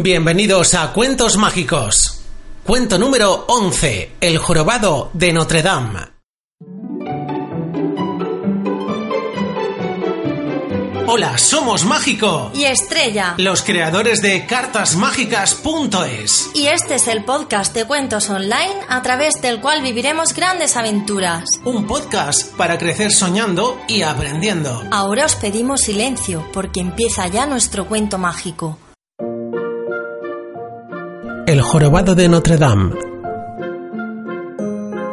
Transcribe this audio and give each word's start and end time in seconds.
Bienvenidos 0.00 0.74
a 0.74 0.92
Cuentos 0.92 1.36
Mágicos. 1.36 2.20
Cuento 2.64 3.00
número 3.00 3.46
11. 3.48 4.12
El 4.20 4.38
jorobado 4.38 5.10
de 5.12 5.32
Notre 5.32 5.60
Dame. 5.60 5.98
Hola, 11.08 11.36
somos 11.36 11.84
Mágico. 11.84 12.52
Y 12.54 12.66
Estrella. 12.66 13.34
Los 13.38 13.62
creadores 13.62 14.22
de 14.22 14.46
cartasmágicas.es. 14.46 16.50
Y 16.54 16.68
este 16.68 16.94
es 16.94 17.08
el 17.08 17.24
podcast 17.24 17.74
de 17.74 17.84
cuentos 17.84 18.30
online 18.30 18.76
a 18.88 19.02
través 19.02 19.42
del 19.42 19.60
cual 19.60 19.82
viviremos 19.82 20.32
grandes 20.32 20.76
aventuras. 20.76 21.42
Un 21.64 21.88
podcast 21.88 22.54
para 22.54 22.78
crecer 22.78 23.10
soñando 23.10 23.76
y 23.88 24.02
aprendiendo. 24.02 24.84
Ahora 24.92 25.24
os 25.24 25.34
pedimos 25.34 25.80
silencio 25.80 26.46
porque 26.52 26.78
empieza 26.78 27.26
ya 27.26 27.46
nuestro 27.46 27.88
cuento 27.88 28.16
mágico. 28.16 28.78
El 31.48 31.62
jorobado 31.62 32.14
de 32.14 32.28
Notre 32.28 32.58
Dame. 32.58 32.92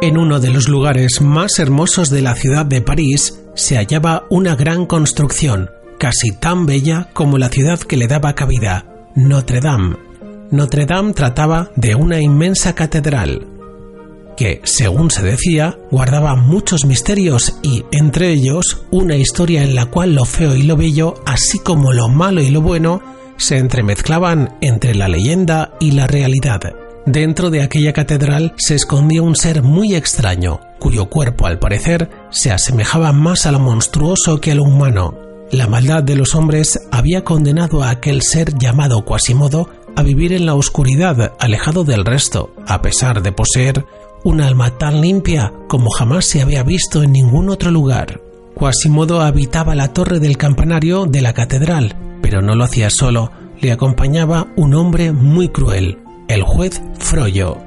En 0.00 0.16
uno 0.16 0.40
de 0.40 0.48
los 0.48 0.66
lugares 0.66 1.20
más 1.20 1.58
hermosos 1.58 2.08
de 2.08 2.22
la 2.22 2.34
ciudad 2.34 2.64
de 2.64 2.80
París 2.80 3.38
se 3.54 3.76
hallaba 3.76 4.24
una 4.30 4.56
gran 4.56 4.86
construcción, 4.86 5.68
casi 5.98 6.32
tan 6.32 6.64
bella 6.64 7.10
como 7.12 7.36
la 7.36 7.50
ciudad 7.50 7.78
que 7.80 7.98
le 7.98 8.06
daba 8.06 8.34
cabida, 8.34 8.86
Notre 9.14 9.60
Dame. 9.60 9.96
Notre 10.50 10.86
Dame 10.86 11.12
trataba 11.12 11.70
de 11.76 11.94
una 11.96 12.18
inmensa 12.18 12.74
catedral, 12.74 13.46
que, 14.34 14.62
según 14.64 15.10
se 15.10 15.20
decía, 15.20 15.76
guardaba 15.90 16.34
muchos 16.34 16.86
misterios 16.86 17.58
y, 17.62 17.84
entre 17.92 18.32
ellos, 18.32 18.86
una 18.90 19.16
historia 19.16 19.64
en 19.64 19.74
la 19.74 19.84
cual 19.84 20.14
lo 20.14 20.24
feo 20.24 20.56
y 20.56 20.62
lo 20.62 20.78
bello, 20.78 21.12
así 21.26 21.58
como 21.58 21.92
lo 21.92 22.08
malo 22.08 22.40
y 22.40 22.48
lo 22.48 22.62
bueno, 22.62 23.02
se 23.36 23.58
entremezclaban 23.58 24.56
entre 24.60 24.94
la 24.94 25.08
leyenda 25.08 25.74
y 25.80 25.92
la 25.92 26.06
realidad. 26.06 26.60
Dentro 27.06 27.50
de 27.50 27.62
aquella 27.62 27.92
catedral 27.92 28.54
se 28.56 28.76
escondía 28.76 29.22
un 29.22 29.34
ser 29.34 29.62
muy 29.62 29.94
extraño, 29.94 30.60
cuyo 30.78 31.06
cuerpo 31.06 31.46
al 31.46 31.58
parecer 31.58 32.10
se 32.30 32.52
asemejaba 32.52 33.12
más 33.12 33.46
a 33.46 33.52
lo 33.52 33.58
monstruoso 33.58 34.40
que 34.40 34.52
a 34.52 34.54
lo 34.54 34.62
humano. 34.62 35.18
La 35.50 35.66
maldad 35.66 36.02
de 36.02 36.16
los 36.16 36.34
hombres 36.34 36.78
había 36.92 37.24
condenado 37.24 37.82
a 37.82 37.90
aquel 37.90 38.22
ser 38.22 38.56
llamado 38.56 39.04
Quasimodo 39.04 39.68
a 39.96 40.02
vivir 40.02 40.32
en 40.32 40.46
la 40.46 40.54
oscuridad, 40.54 41.32
alejado 41.38 41.84
del 41.84 42.04
resto, 42.04 42.54
a 42.66 42.80
pesar 42.80 43.22
de 43.22 43.32
poseer 43.32 43.84
un 44.24 44.40
alma 44.40 44.78
tan 44.78 45.00
limpia 45.00 45.52
como 45.68 45.90
jamás 45.90 46.24
se 46.24 46.40
había 46.40 46.62
visto 46.62 47.02
en 47.02 47.12
ningún 47.12 47.50
otro 47.50 47.70
lugar. 47.70 48.20
Quasimodo 48.54 49.20
habitaba 49.20 49.74
la 49.74 49.92
torre 49.92 50.20
del 50.20 50.36
campanario 50.36 51.06
de 51.06 51.20
la 51.20 51.32
catedral, 51.32 51.96
pero 52.32 52.40
no 52.40 52.54
lo 52.54 52.64
hacía 52.64 52.88
solo, 52.88 53.30
le 53.60 53.72
acompañaba 53.72 54.46
un 54.56 54.72
hombre 54.72 55.12
muy 55.12 55.50
cruel, 55.50 55.98
el 56.28 56.42
juez 56.42 56.80
Froyo, 56.98 57.58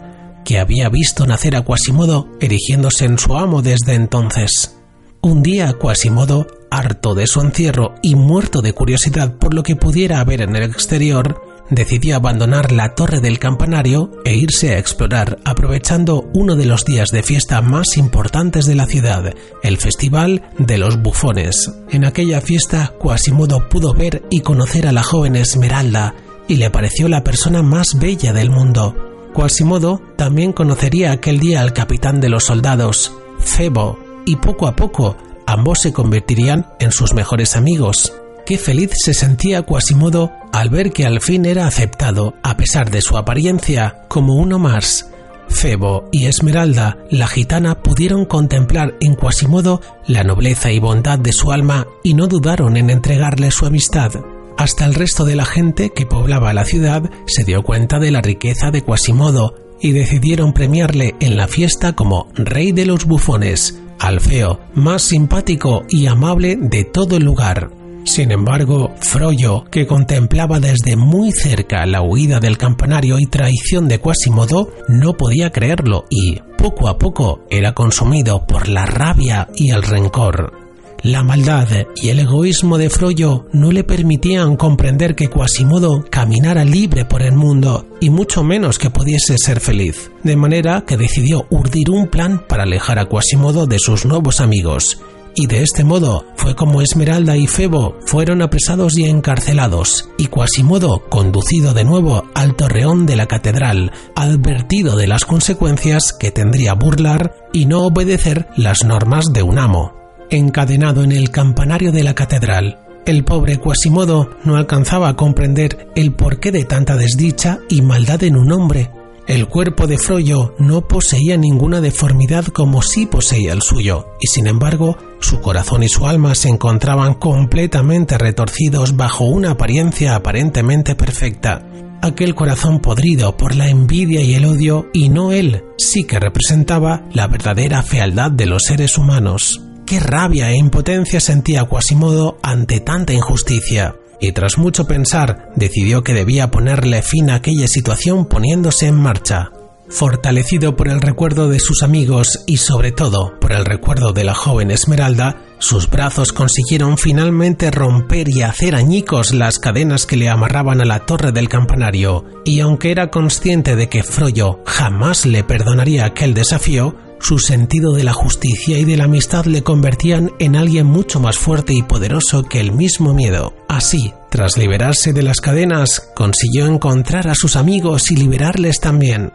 que 0.44 0.58
había 0.58 0.90
visto 0.90 1.28
nacer 1.28 1.56
a 1.56 1.62
Quasimodo 1.62 2.28
erigiéndose 2.42 3.06
en 3.06 3.20
su 3.20 3.38
amo 3.38 3.62
desde 3.62 3.94
entonces. 3.94 4.76
Un 5.22 5.44
día 5.44 5.74
Quasimodo, 5.74 6.48
harto 6.72 7.14
de 7.14 7.28
su 7.28 7.42
encierro 7.42 7.94
y 8.02 8.16
muerto 8.16 8.64
de 8.64 8.74
curiosidad 8.74 9.36
por 9.38 9.54
lo 9.54 9.62
que 9.62 9.76
pudiera 9.76 10.20
haber 10.20 10.42
en 10.42 10.56
el 10.56 10.64
exterior, 10.64 11.40
decidió 11.70 12.16
abandonar 12.16 12.72
la 12.72 12.96
torre 12.96 13.22
del 13.22 13.40
campanario 13.40 14.12
e 14.24 14.36
irse 14.36 14.76
a 14.76 14.80
explorar, 14.80 15.40
aprovechando 15.46 16.30
uno 16.34 16.56
de 16.56 16.66
los 16.66 16.86
días 16.86 17.10
de 17.10 17.24
fiesta 17.24 17.62
más 17.62 17.98
importantes 17.98 18.66
de 18.66 18.76
la 18.76 18.86
ciudad, 18.86 19.34
el 19.64 19.78
Festival 19.78 20.44
de 20.58 20.78
los 20.78 21.02
Bufones. 21.02 21.72
En 21.90 22.06
aquella 22.06 22.42
fiesta, 22.42 22.94
Quasimodo 23.00 23.68
pudo 23.70 23.94
ver 23.94 24.24
y 24.30 24.42
conocer 24.42 24.88
a 24.88 24.92
la 24.92 25.04
joven 25.04 25.36
Esmeralda, 25.36 26.16
y 26.48 26.58
le 26.58 26.70
pareció 26.70 27.08
la 27.08 27.24
persona 27.24 27.64
más 27.64 27.98
bella 27.98 28.32
del 28.32 28.52
mundo. 28.52 28.96
Quasimodo 29.34 30.02
también 30.16 30.54
conocería 30.54 31.12
aquel 31.12 31.40
día 31.40 31.62
al 31.62 31.74
capitán 31.74 32.22
de 32.22 32.30
los 32.30 32.46
soldados, 32.46 33.12
Febo, 33.40 34.00
y 34.26 34.38
poco 34.38 34.68
a 34.68 34.76
poco 34.76 35.18
ambos 35.46 35.80
se 35.82 35.94
convertirían 35.94 36.68
en 36.80 36.92
sus 36.92 37.14
mejores 37.14 37.56
amigos. 37.56 38.14
Qué 38.46 38.60
feliz 38.60 38.92
se 39.04 39.16
sentía 39.16 39.64
Quasimodo 39.64 40.32
al 40.54 40.70
ver 40.70 40.92
que 40.92 41.06
al 41.06 41.20
fin 41.20 41.46
era 41.46 41.66
aceptado, 41.66 42.36
a 42.44 42.56
pesar 42.56 42.92
de 42.92 43.02
su 43.02 43.18
apariencia, 43.18 44.04
como 44.08 44.36
uno 44.36 44.60
más. 44.60 45.10
Febo 45.50 46.10
y 46.12 46.26
Esmeralda, 46.26 46.98
la 47.10 47.28
gitana, 47.28 47.82
pudieron 47.82 48.26
contemplar 48.26 48.94
en 49.02 49.16
Quasimodo 49.16 49.82
la 50.06 50.24
nobleza 50.24 50.72
y 50.72 50.78
bondad 50.78 51.18
de 51.18 51.34
su 51.34 51.52
alma 51.52 51.88
y 52.04 52.14
no 52.14 52.28
dudaron 52.28 52.78
en 52.78 52.92
entregarle 52.92 53.50
su 53.50 53.66
amistad. 53.66 54.12
Hasta 54.58 54.86
el 54.86 54.94
resto 54.94 55.26
de 55.26 55.36
la 55.36 55.46
gente 55.46 55.90
que 55.90 56.06
poblaba 56.06 56.54
la 56.54 56.66
ciudad 56.66 57.02
se 57.26 57.44
dio 57.46 57.64
cuenta 57.64 57.98
de 57.98 58.12
la 58.12 58.22
riqueza 58.22 58.70
de 58.70 58.84
Quasimodo 58.84 59.56
y 59.82 59.92
decidieron 59.92 60.54
premiarle 60.54 61.16
en 61.20 61.36
la 61.36 61.48
fiesta 61.48 61.94
como 61.94 62.28
rey 62.36 62.72
de 62.74 62.86
los 62.86 63.06
bufones, 63.06 63.82
al 64.00 64.20
feo 64.20 64.60
más 64.76 65.02
simpático 65.02 65.84
y 65.90 66.06
amable 66.06 66.58
de 66.60 66.84
todo 66.84 67.18
el 67.18 67.24
lugar. 67.24 67.85
Sin 68.06 68.32
embargo, 68.32 68.94
Froyo, 69.02 69.66
que 69.66 69.88
contemplaba 69.88 70.60
desde 70.60 70.96
muy 70.96 71.32
cerca 71.32 71.86
la 71.88 72.04
huida 72.04 72.40
del 72.40 72.58
campanario 72.58 73.18
y 73.20 73.26
traición 73.26 73.88
de 73.88 74.00
Quasimodo, 74.00 74.70
no 74.88 75.18
podía 75.18 75.52
creerlo 75.52 76.06
y, 76.10 76.40
poco 76.58 76.88
a 76.88 76.98
poco, 77.00 77.42
era 77.50 77.74
consumido 77.74 78.46
por 78.46 78.70
la 78.70 78.86
rabia 78.86 79.48
y 79.56 79.72
el 79.72 79.82
rencor. 79.82 80.54
La 81.02 81.24
maldad 81.24 81.68
y 81.96 82.10
el 82.10 82.20
egoísmo 82.20 82.78
de 82.78 82.90
Froyo 82.90 83.48
no 83.54 83.72
le 83.72 83.84
permitían 83.84 84.56
comprender 84.56 85.16
que 85.16 85.28
Quasimodo 85.28 86.04
caminara 86.10 86.64
libre 86.64 87.06
por 87.06 87.24
el 87.24 87.34
mundo 87.34 87.88
y 88.00 88.12
mucho 88.12 88.44
menos 88.44 88.78
que 88.78 88.92
pudiese 88.92 89.36
ser 89.38 89.60
feliz, 89.60 90.12
de 90.24 90.36
manera 90.36 90.84
que 90.88 90.96
decidió 90.96 91.48
urdir 91.50 91.90
un 91.90 92.08
plan 92.08 92.44
para 92.48 92.64
alejar 92.64 93.00
a 93.00 93.06
Quasimodo 93.06 93.66
de 93.66 93.80
sus 93.80 94.06
nuevos 94.06 94.42
amigos 94.42 95.00
y 95.36 95.48
de 95.48 95.62
este 95.62 95.84
modo 95.84 96.26
fue 96.36 96.56
como 96.56 96.82
Esmeralda 96.82 97.38
y 97.38 97.48
Febo 97.48 97.98
fueron 98.06 98.42
apresados 98.42 98.98
y 98.98 99.06
encarcelados, 99.06 100.10
y 100.18 100.28
Quasimodo 100.28 101.04
conducido 101.10 101.74
de 101.74 101.84
nuevo 101.84 102.24
al 102.34 102.56
torreón 102.56 103.06
de 103.06 103.16
la 103.16 103.28
catedral, 103.28 103.92
advertido 104.16 104.96
de 104.96 105.08
las 105.08 105.26
consecuencias 105.26 106.14
que 106.18 106.32
tendría 106.32 106.74
burlar 106.74 107.36
y 107.54 107.66
no 107.66 107.82
obedecer 107.82 108.48
las 108.56 108.84
normas 108.84 109.26
de 109.34 109.44
un 109.44 109.60
amo. 109.60 109.94
Encadenado 110.30 111.04
en 111.04 111.12
el 111.12 111.30
campanario 111.30 111.92
de 111.92 112.04
la 112.04 112.16
catedral, 112.16 112.80
el 113.06 113.24
pobre 113.24 113.60
Quasimodo 113.60 114.30
no 114.44 114.56
alcanzaba 114.56 115.10
a 115.10 115.16
comprender 115.16 115.90
el 115.96 116.14
porqué 116.14 116.52
de 116.52 116.66
tanta 116.66 116.96
desdicha 116.96 117.60
y 117.70 117.82
maldad 117.82 118.24
en 118.24 118.36
un 118.36 118.52
hombre, 118.52 118.90
el 119.28 119.48
cuerpo 119.48 119.88
de 119.88 119.98
Froyo 119.98 120.54
no 120.60 120.88
poseía 120.88 121.36
ninguna 121.36 121.82
deformidad 121.82 122.46
como 122.46 122.84
sí 122.84 123.08
poseía 123.08 123.54
el 123.54 123.64
suyo, 123.64 124.06
y 124.22 124.28
sin 124.28 124.46
embargo, 124.46 124.98
su 125.26 125.42
corazón 125.42 125.84
y 125.84 125.90
su 125.90 126.06
alma 126.06 126.36
se 126.36 126.50
encontraban 126.50 127.16
completamente 127.16 128.18
retorcidos 128.18 128.96
bajo 128.96 129.26
una 129.26 129.52
apariencia 129.52 130.16
aparentemente 130.16 130.96
perfecta. 130.96 131.66
Aquel 132.02 132.36
corazón 132.36 132.80
podrido 132.80 133.36
por 133.36 133.56
la 133.56 133.68
envidia 133.68 134.22
y 134.22 134.36
el 134.36 134.46
odio, 134.46 134.88
y 134.94 135.10
no 135.10 135.32
él, 135.32 135.64
sí 135.78 136.04
que 136.04 136.20
representaba 136.20 137.04
la 137.12 137.28
verdadera 137.28 137.82
fealdad 137.82 138.30
de 138.30 138.46
los 138.46 138.66
seres 138.66 138.98
humanos. 139.00 139.62
Qué 139.88 140.00
rabia 140.00 140.52
e 140.52 140.58
impotencia 140.58 141.20
sentía 141.20 141.66
Quasimodo 141.66 142.38
ante 142.44 142.80
tanta 142.80 143.14
injusticia 143.14 143.96
y 144.22 144.32
tras 144.32 144.58
mucho 144.58 144.86
pensar 144.86 145.50
decidió 145.56 146.04
que 146.04 146.14
debía 146.14 146.52
ponerle 146.52 147.02
fin 147.02 147.30
a 147.30 147.36
aquella 147.36 147.68
situación 147.68 148.26
poniéndose 148.26 148.88
en 148.88 148.96
marcha. 148.96 149.52
Fortalecido 149.88 150.76
por 150.76 150.88
el 150.88 151.00
recuerdo 151.00 151.48
de 151.48 151.60
sus 151.60 151.84
amigos 151.84 152.44
y 152.48 152.58
sobre 152.58 152.92
todo 152.92 153.40
por 153.40 153.52
el 153.52 153.66
recuerdo 153.66 154.14
de 154.14 154.24
la 154.24 154.34
joven 154.34 154.72
Esmeralda, 154.72 155.44
sus 155.60 155.90
brazos 155.90 156.34
consiguieron 156.34 156.98
finalmente 156.98 157.70
romper 157.70 158.28
y 158.30 158.42
hacer 158.42 158.76
añicos 158.76 159.34
las 159.34 159.60
cadenas 159.60 160.06
que 160.06 160.18
le 160.18 160.30
amarraban 160.30 160.82
a 160.82 160.86
la 160.86 161.06
torre 161.06 161.32
del 161.32 161.50
campanario, 161.50 162.26
y 162.46 162.62
aunque 162.62 162.92
era 162.92 163.12
consciente 163.12 163.76
de 163.76 163.88
que 163.88 164.04
Froyo 164.04 164.60
jamás 164.66 165.26
le 165.26 165.44
perdonaría 165.44 166.06
aquel 166.06 166.34
desafío, 166.34 166.96
su 167.20 167.40
sentido 167.40 167.94
de 167.94 168.04
la 168.04 168.14
justicia 168.14 168.78
y 168.78 168.86
de 168.86 168.98
la 168.98 169.06
amistad 169.06 169.46
le 169.46 169.64
convertían 169.64 170.32
en 170.40 170.56
alguien 170.56 170.88
mucho 170.88 171.20
más 171.20 171.38
fuerte 171.38 171.74
y 171.74 171.84
poderoso 171.84 172.44
que 172.44 172.60
el 172.60 172.72
mismo 172.72 173.14
miedo. 173.14 173.54
Así, 173.70 174.14
tras 174.30 174.58
liberarse 174.58 175.14
de 175.14 175.24
las 175.24 175.42
cadenas, 175.42 176.12
consiguió 176.16 176.66
encontrar 176.66 177.28
a 177.28 177.36
sus 177.36 177.56
amigos 177.56 178.12
y 178.12 178.18
liberarles 178.18 178.80
también. 178.80 179.32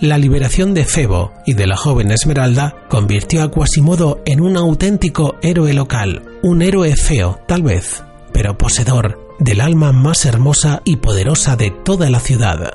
La 0.00 0.18
liberación 0.18 0.74
de 0.74 0.84
Febo 0.84 1.32
y 1.46 1.54
de 1.54 1.66
la 1.66 1.76
joven 1.76 2.10
Esmeralda 2.10 2.76
convirtió 2.90 3.42
a 3.42 3.50
Quasimodo 3.50 4.20
en 4.26 4.42
un 4.42 4.58
auténtico 4.58 5.36
héroe 5.40 5.72
local, 5.72 6.22
un 6.42 6.60
héroe 6.60 6.94
feo, 6.96 7.40
tal 7.48 7.62
vez, 7.62 8.04
pero 8.30 8.58
poseedor 8.58 9.18
del 9.38 9.62
alma 9.62 9.92
más 9.92 10.26
hermosa 10.26 10.82
y 10.84 10.96
poderosa 10.96 11.56
de 11.56 11.70
toda 11.70 12.10
la 12.10 12.20
ciudad. 12.20 12.74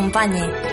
acompañe. 0.01 0.70